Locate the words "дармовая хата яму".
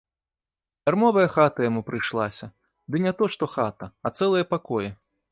0.89-1.81